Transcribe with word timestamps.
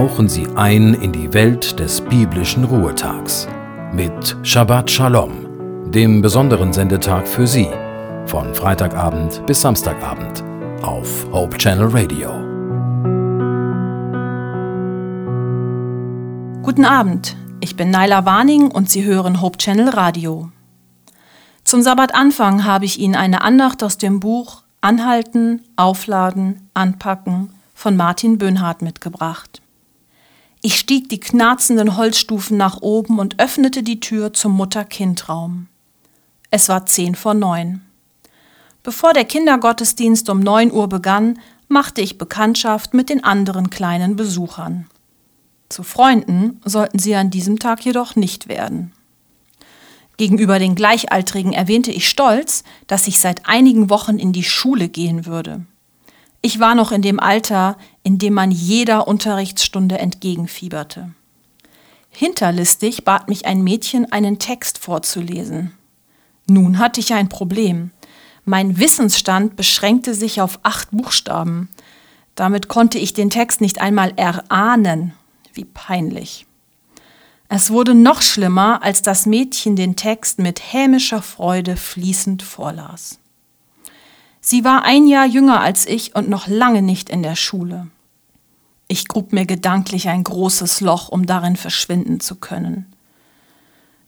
tauchen 0.00 0.30
Sie 0.30 0.46
ein 0.56 0.94
in 0.94 1.12
die 1.12 1.34
Welt 1.34 1.78
des 1.78 2.00
biblischen 2.00 2.64
Ruhetags 2.64 3.46
mit 3.92 4.34
Shabbat 4.42 4.90
Shalom, 4.90 5.90
dem 5.90 6.22
besonderen 6.22 6.72
Sendetag 6.72 7.28
für 7.28 7.46
Sie, 7.46 7.68
von 8.24 8.54
Freitagabend 8.54 9.44
bis 9.44 9.60
Samstagabend 9.60 10.42
auf 10.82 11.26
Hope 11.30 11.58
Channel 11.58 11.88
Radio. 11.88 12.30
Guten 16.62 16.86
Abend, 16.86 17.36
ich 17.60 17.76
bin 17.76 17.90
Naila 17.90 18.24
Warning 18.24 18.70
und 18.70 18.88
Sie 18.88 19.04
hören 19.04 19.42
Hope 19.42 19.58
Channel 19.58 19.90
Radio. 19.90 20.50
Zum 21.62 21.82
Sabbatanfang 21.82 22.64
habe 22.64 22.86
ich 22.86 22.98
Ihnen 22.98 23.16
eine 23.16 23.42
Andacht 23.42 23.82
aus 23.82 23.98
dem 23.98 24.18
Buch 24.18 24.62
Anhalten, 24.80 25.60
Aufladen, 25.76 26.70
Anpacken 26.72 27.52
von 27.74 27.98
Martin 27.98 28.38
Böhnhardt 28.38 28.80
mitgebracht. 28.80 29.60
Ich 30.62 30.76
stieg 30.76 31.08
die 31.08 31.20
knarzenden 31.20 31.96
Holzstufen 31.96 32.58
nach 32.58 32.82
oben 32.82 33.18
und 33.18 33.40
öffnete 33.40 33.82
die 33.82 34.00
Tür 34.00 34.34
zum 34.34 34.52
Mutter-Kind-Raum. 34.52 35.68
Es 36.50 36.68
war 36.68 36.84
zehn 36.84 37.14
vor 37.14 37.32
neun. 37.32 37.80
Bevor 38.82 39.14
der 39.14 39.24
Kindergottesdienst 39.24 40.28
um 40.28 40.40
neun 40.40 40.70
Uhr 40.70 40.88
begann, 40.88 41.38
machte 41.68 42.02
ich 42.02 42.18
Bekanntschaft 42.18 42.92
mit 42.92 43.08
den 43.08 43.24
anderen 43.24 43.70
kleinen 43.70 44.16
Besuchern. 44.16 44.86
Zu 45.70 45.82
Freunden 45.82 46.60
sollten 46.64 46.98
sie 46.98 47.14
an 47.14 47.30
diesem 47.30 47.58
Tag 47.58 47.84
jedoch 47.84 48.16
nicht 48.16 48.48
werden. 48.48 48.92
Gegenüber 50.18 50.58
den 50.58 50.74
Gleichaltrigen 50.74 51.54
erwähnte 51.54 51.92
ich 51.92 52.06
stolz, 52.06 52.64
dass 52.86 53.06
ich 53.06 53.18
seit 53.18 53.46
einigen 53.46 53.88
Wochen 53.88 54.18
in 54.18 54.32
die 54.32 54.44
Schule 54.44 54.88
gehen 54.90 55.24
würde. 55.24 55.64
Ich 56.42 56.58
war 56.58 56.74
noch 56.74 56.90
in 56.90 57.02
dem 57.02 57.20
Alter, 57.20 57.76
in 58.02 58.18
dem 58.18 58.34
man 58.34 58.50
jeder 58.50 59.06
Unterrichtsstunde 59.06 59.98
entgegenfieberte. 59.98 61.10
Hinterlistig 62.08 63.04
bat 63.04 63.28
mich 63.28 63.46
ein 63.46 63.62
Mädchen, 63.62 64.10
einen 64.10 64.38
Text 64.38 64.78
vorzulesen. 64.78 65.72
Nun 66.48 66.78
hatte 66.78 67.00
ich 67.00 67.12
ein 67.12 67.28
Problem. 67.28 67.90
Mein 68.44 68.78
Wissensstand 68.78 69.54
beschränkte 69.54 70.14
sich 70.14 70.40
auf 70.40 70.58
acht 70.62 70.90
Buchstaben. 70.90 71.68
Damit 72.34 72.68
konnte 72.68 72.98
ich 72.98 73.14
den 73.14 73.30
Text 73.30 73.60
nicht 73.60 73.80
einmal 73.80 74.12
erahnen. 74.16 75.12
Wie 75.52 75.64
peinlich. 75.64 76.46
Es 77.48 77.70
wurde 77.70 77.94
noch 77.94 78.22
schlimmer, 78.22 78.82
als 78.82 79.02
das 79.02 79.26
Mädchen 79.26 79.76
den 79.76 79.94
Text 79.94 80.38
mit 80.38 80.72
hämischer 80.72 81.20
Freude 81.20 81.76
fließend 81.76 82.42
vorlas. 82.42 83.19
Sie 84.40 84.64
war 84.64 84.84
ein 84.84 85.06
Jahr 85.06 85.26
jünger 85.26 85.60
als 85.60 85.86
ich 85.86 86.14
und 86.14 86.28
noch 86.28 86.46
lange 86.46 86.82
nicht 86.82 87.10
in 87.10 87.22
der 87.22 87.36
Schule. 87.36 87.88
Ich 88.88 89.06
grub 89.06 89.32
mir 89.32 89.46
gedanklich 89.46 90.08
ein 90.08 90.24
großes 90.24 90.80
Loch, 90.80 91.08
um 91.08 91.26
darin 91.26 91.56
verschwinden 91.56 92.20
zu 92.20 92.36
können. 92.36 92.86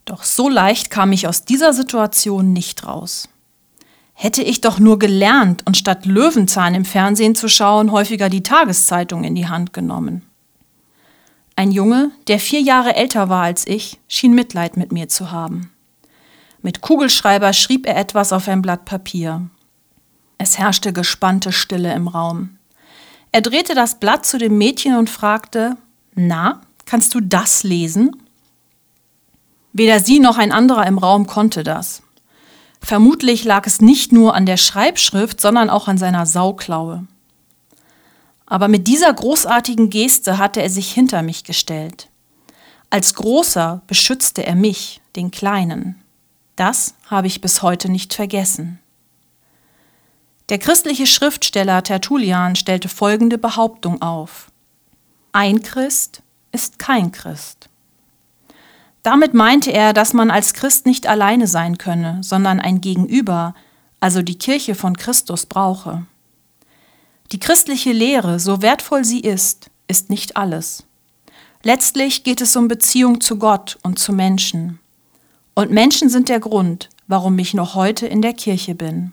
Doch 0.05 0.25
so 0.25 0.49
leicht 0.49 0.91
kam 0.91 1.13
ich 1.13 1.29
aus 1.29 1.45
dieser 1.45 1.73
Situation 1.73 2.53
nicht 2.53 2.87
raus. 2.87 3.29
Hätte 4.15 4.43
ich 4.43 4.61
doch 4.61 4.79
nur 4.79 4.99
gelernt 4.99 5.65
und 5.67 5.77
statt 5.77 6.07
Löwenzahn 6.07 6.75
im 6.75 6.85
Fernsehen 6.85 7.35
zu 7.35 7.49
schauen, 7.49 7.93
häufiger 7.93 8.29
die 8.29 8.43
Tageszeitung 8.43 9.25
in 9.25 9.35
die 9.35 9.49
Hand 9.49 9.73
genommen. 9.73 10.23
Ein 11.55 11.71
Junge, 11.71 12.11
der 12.27 12.39
vier 12.39 12.61
Jahre 12.61 12.97
älter 12.97 13.29
war 13.29 13.43
als 13.43 13.67
ich, 13.67 14.01
schien 14.09 14.35
Mitleid 14.35 14.77
mit 14.77 14.91
mir 14.91 15.09
zu 15.09 15.31
haben. 15.31 15.71
Mit 16.63 16.81
Kugelschreiber 16.81 17.53
schrieb 17.53 17.87
er 17.87 17.97
etwas 17.97 18.33
auf 18.33 18.49
ein 18.49 18.63
Blatt 18.63 18.85
Papier. 18.85 19.49
Es 20.43 20.59
herrschte 20.59 20.93
gespannte 20.93 21.53
Stille 21.53 21.95
im 21.95 22.09
Raum. 22.09 22.59
Er 23.31 23.43
drehte 23.43 23.77
das 23.77 24.01
Blatt 24.01 24.27
zu 24.27 24.39
dem 24.39 24.59
Mädchen 24.59 24.97
und 24.97 25.09
fragte 25.09 25.77
Na, 26.17 26.63
kannst 26.85 27.15
du 27.15 27.21
das 27.21 27.63
lesen? 27.63 28.17
Weder 29.73 30.01
sie 30.01 30.19
noch 30.19 30.39
ein 30.39 30.51
anderer 30.51 30.85
im 30.89 30.99
Raum 30.99 31.29
konnte 31.29 31.63
das. 31.63 32.03
Vermutlich 32.81 33.45
lag 33.45 33.69
es 33.69 33.81
nicht 33.81 34.11
nur 34.11 34.35
an 34.35 34.45
der 34.45 34.57
Schreibschrift, 34.57 35.41
sondern 35.41 35.71
auch 35.71 35.87
an 35.87 35.97
seiner 35.97 36.27
Sauklaue. 36.27 37.07
Aber 38.45 38.67
mit 38.67 38.89
dieser 38.89 39.15
großartigen 39.15 39.91
Geste 39.91 40.39
hatte 40.39 40.61
er 40.61 40.71
sich 40.71 40.91
hinter 40.91 41.23
mich 41.23 41.45
gestellt. 41.45 42.09
Als 42.91 43.15
Großer 43.15 43.83
beschützte 43.87 44.45
er 44.45 44.57
mich, 44.57 45.01
den 45.15 45.31
Kleinen. 45.31 46.03
Das 46.57 46.97
habe 47.07 47.29
ich 47.29 47.41
bis 47.41 47.63
heute 47.63 47.89
nicht 47.89 48.13
vergessen. 48.13 48.81
Der 50.49 50.59
christliche 50.59 51.07
Schriftsteller 51.07 51.83
Tertullian 51.83 52.57
stellte 52.57 52.89
folgende 52.89 53.39
Behauptung 53.39 54.03
auf. 54.03 54.51
Ein 55.33 55.63
Christ 55.63 56.23
ist 56.51 56.79
kein 56.79 57.13
Christ. 57.13 57.69
Damit 59.03 59.35
meinte 59.35 59.73
er, 59.73 59.93
dass 59.93 60.13
man 60.13 60.31
als 60.31 60.55
Christ 60.55 60.87
nicht 60.87 61.07
alleine 61.07 61.47
sein 61.47 61.79
könne, 61.79 62.19
sondern 62.23 62.61
ein 62.61 62.81
Gegenüber, 62.81 63.55
also 64.01 64.23
die 64.23 64.39
Kirche 64.39 64.75
von 64.75 64.97
Christus 64.97 65.47
brauche. 65.47 66.07
Die 67.33 67.41
christliche 67.41 67.93
Lehre, 67.93 68.39
so 68.39 68.63
wertvoll 68.63 69.05
sie 69.05 69.21
ist, 69.21 69.71
ist 69.89 70.11
nicht 70.11 70.37
alles. 70.37 70.85
Letztlich 71.63 72.25
geht 72.25 72.41
es 72.41 72.55
um 72.57 72.69
Beziehung 72.69 73.21
zu 73.21 73.39
Gott 73.39 73.79
und 73.83 73.99
zu 73.99 74.13
Menschen. 74.13 74.81
Und 75.55 75.71
Menschen 75.71 76.09
sind 76.09 76.29
der 76.29 76.41
Grund, 76.41 76.89
warum 77.07 77.39
ich 77.39 77.55
noch 77.55 77.75
heute 77.75 78.07
in 78.07 78.23
der 78.23 78.35
Kirche 78.35 78.75
bin. 78.75 79.13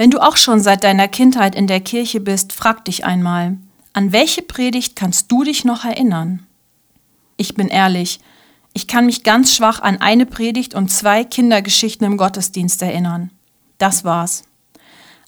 Wenn 0.00 0.10
du 0.10 0.18
auch 0.18 0.38
schon 0.38 0.60
seit 0.60 0.82
deiner 0.82 1.08
Kindheit 1.08 1.54
in 1.54 1.66
der 1.66 1.80
Kirche 1.80 2.20
bist, 2.20 2.54
frag 2.54 2.86
dich 2.86 3.04
einmal, 3.04 3.58
an 3.92 4.12
welche 4.12 4.40
Predigt 4.40 4.96
kannst 4.96 5.30
du 5.30 5.44
dich 5.44 5.66
noch 5.66 5.84
erinnern? 5.84 6.46
Ich 7.36 7.52
bin 7.52 7.68
ehrlich, 7.68 8.18
ich 8.72 8.86
kann 8.86 9.04
mich 9.04 9.24
ganz 9.24 9.54
schwach 9.54 9.82
an 9.82 10.00
eine 10.00 10.24
Predigt 10.24 10.74
und 10.74 10.90
zwei 10.90 11.22
Kindergeschichten 11.22 12.06
im 12.06 12.16
Gottesdienst 12.16 12.80
erinnern. 12.80 13.30
Das 13.76 14.02
war's. 14.02 14.44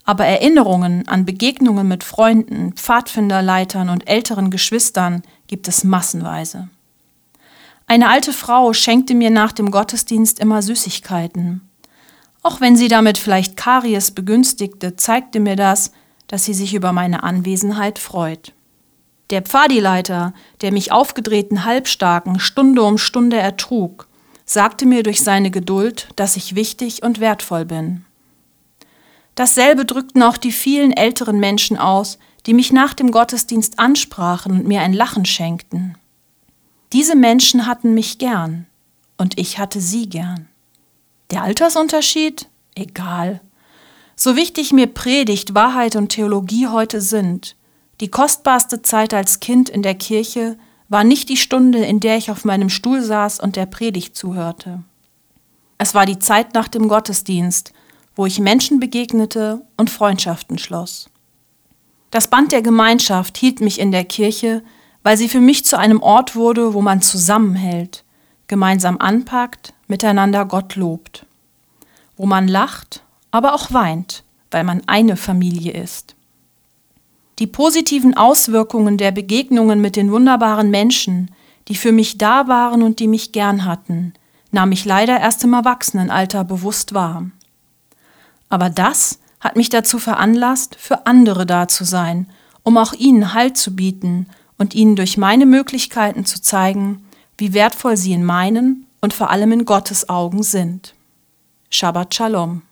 Aber 0.05 0.25
Erinnerungen 0.25 1.07
an 1.07 1.27
Begegnungen 1.27 1.87
mit 1.87 2.03
Freunden, 2.03 2.73
Pfadfinderleitern 2.73 3.91
und 3.91 4.09
älteren 4.09 4.51
Geschwistern 4.51 5.23
gibt 5.49 5.69
es 5.69 5.85
massenweise. 5.85 6.71
Eine 7.87 8.09
alte 8.09 8.33
Frau 8.33 8.73
schenkte 8.73 9.15
mir 9.15 9.29
nach 9.29 9.53
dem 9.53 9.71
Gottesdienst 9.71 10.41
immer 10.41 10.63
Süßigkeiten. 10.63 11.61
Auch 12.43 12.61
wenn 12.61 12.77
sie 12.77 12.89
damit 12.89 13.19
vielleicht 13.19 13.57
Karies 13.57 14.11
begünstigte, 14.11 14.97
zeigte 14.97 15.39
mir 15.39 15.57
das, 15.57 15.93
dass 16.27 16.45
sie 16.45 16.55
sich 16.55 16.75
über 16.75 16.93
meine 16.93 17.23
Anwesenheit 17.23 17.99
freut. 17.99 18.53
Der 19.31 19.43
Pfadileiter, 19.43 20.35
der 20.61 20.73
mich 20.73 20.93
aufgedrehten 20.93 21.65
Halbstarken 21.65 22.41
Stunde 22.41 22.83
um 22.83 22.99
Stunde 22.99 23.37
ertrug, 23.37 24.09
sagte 24.45 24.87
mir 24.87 25.03
durch 25.03 25.23
seine 25.23 25.51
Geduld, 25.51 26.09
dass 26.17 26.37
ich 26.37 26.55
wichtig 26.55 27.03
und 27.03 27.21
wertvoll 27.21 27.65
bin. 27.65 28.05
Dasselbe 29.35 29.87
drückten 29.87 30.23
auch 30.23 30.37
die 30.37 30.53
vielen 30.53 30.93
älteren 30.93 31.41
Menschen 31.41 31.79
aus, 31.79 32.19
die 32.45 32.55
mich 32.55 32.73
nach 32.73 32.93
dem 32.93 33.11
Gottesdienst 33.11 33.79
ansprachen 33.79 34.53
und 34.53 34.67
mir 34.67 34.81
ein 34.81 34.93
Lachen 34.93 35.25
schenkten. 35.25 35.97
Diese 36.93 37.15
Menschen 37.15 37.67
hatten 37.67 37.95
mich 37.95 38.19
gern 38.19 38.67
und 39.17 39.39
ich 39.39 39.59
hatte 39.59 39.81
sie 39.81 40.09
gern. 40.09 40.49
Der 41.33 41.43
Altersunterschied? 41.43 42.47
Egal. 42.75 43.41
So 44.15 44.37
wichtig 44.37 44.73
mir 44.73 44.87
Predigt, 44.87 45.55
Wahrheit 45.55 45.97
und 45.97 46.11
Theologie 46.11 46.69
heute 46.69 47.01
sind, 47.01 47.57
die 48.03 48.11
kostbarste 48.11 48.83
Zeit 48.83 49.15
als 49.15 49.41
Kind 49.41 49.71
in 49.71 49.83
der 49.83 49.95
Kirche 49.95 50.59
war 50.91 51.05
nicht 51.05 51.31
die 51.31 51.39
Stunde, 51.39 51.79
in 51.79 52.01
der 52.01 52.19
ich 52.19 52.31
auf 52.31 52.45
meinem 52.45 52.69
Stuhl 52.69 53.01
saß 53.01 53.41
und 53.41 53.57
der 53.57 53.65
Predigt 53.65 54.15
zuhörte. 54.15 54.83
Es 55.79 55.95
war 55.95 56.05
die 56.05 56.19
Zeit 56.19 56.53
nach 56.53 56.69
dem 56.69 56.87
Gottesdienst, 56.87 57.73
wo 58.15 58.27
ich 58.27 58.39
Menschen 58.39 58.79
begegnete 58.79 59.65
und 59.79 59.89
Freundschaften 59.89 60.59
schloss. 60.59 61.09
Das 62.11 62.29
Band 62.29 62.53
der 62.53 62.61
Gemeinschaft 62.61 63.39
hielt 63.39 63.63
mich 63.63 63.81
in 63.81 63.91
der 63.91 64.05
Kirche, 64.05 64.63
weil 65.03 65.17
sie 65.17 65.31
für 65.31 65.41
mich 65.41 65.65
zu 65.65 65.79
einem 65.79 66.03
Ort 66.03 66.37
wurde, 66.37 66.75
wo 66.75 66.83
man 66.83 67.01
zusammenhält, 67.01 68.05
gemeinsam 68.49 68.99
anpackt, 68.99 69.73
miteinander 69.93 70.47
Gott 70.47 70.75
lobt, 70.75 71.27
wo 72.17 72.25
man 72.25 72.49
lacht, 72.49 73.03
aber 73.31 73.53
auch 73.53 73.75
weint, 73.75 74.25
weil 74.51 74.65
man 74.65 74.81
eine 74.87 75.19
Familie 75.19 75.73
ist. 75.75 76.17
Die 77.39 77.47
positiven 77.47 78.17
Auswirkungen 78.17 78.97
der 78.97 79.11
Begegnungen 79.11 79.83
mit 79.83 79.97
den 79.97 80.11
wunderbaren 80.11 80.71
Menschen, 80.71 81.31
die 81.69 81.75
für 81.75 81.93
mich 81.93 82.17
da 82.17 82.49
waren 82.49 82.83
und 82.83 83.01
die 83.01 83.07
mich 83.07 83.33
gern 83.33 83.67
hatten, 83.67 84.15
nahm 84.51 84.73
ich 84.73 84.87
leider 84.87 85.21
erst 85.21 85.45
im 85.45 85.53
Erwachsenenalter 85.53 86.43
bewusst 86.45 86.95
wahr. 86.95 87.27
Aber 88.49 88.71
das 88.71 89.19
hat 89.41 89.57
mich 89.57 89.69
dazu 89.69 89.99
veranlasst, 89.99 90.75
für 90.77 91.07
andere 91.07 91.45
da 91.45 91.69
zu 91.69 91.85
sein, 91.85 92.31
um 92.63 92.79
auch 92.79 92.95
ihnen 92.95 93.35
Halt 93.35 93.59
zu 93.59 93.77
bieten 93.77 94.27
und 94.57 94.75
ihnen 94.75 94.97
durch 94.97 95.19
meine 95.19 95.45
Möglichkeiten 95.45 96.25
zu 96.25 96.41
zeigen, 96.41 97.05
wie 97.37 97.53
wertvoll 97.53 97.99
sie 97.99 98.15
in 98.15 98.25
meinen 98.25 98.87
und 99.03 99.13
vor 99.13 99.31
allem 99.31 99.53
in 99.53 99.65
Gottes 99.65 100.09
Augen 100.09 100.43
sind. 100.43 100.95
Shabbat 101.69 102.15
Shalom. 102.15 102.63